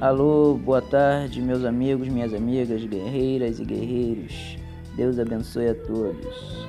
Alô, 0.00 0.54
boa 0.54 0.80
tarde, 0.80 1.42
meus 1.42 1.62
amigos, 1.62 2.08
minhas 2.08 2.32
amigas, 2.32 2.82
guerreiras 2.86 3.60
e 3.60 3.64
guerreiros. 3.66 4.56
Deus 4.96 5.18
abençoe 5.18 5.68
a 5.68 5.74
todos. 5.74 6.66